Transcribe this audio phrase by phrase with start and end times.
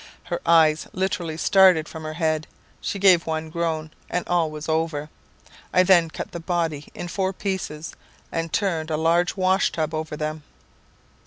[0.23, 2.47] Her eyes literally started from her head,
[2.81, 5.11] she gave one groan, and all was over.
[5.71, 7.93] I then cut the body in four pieces,
[8.31, 10.41] and turned a large washtub over them.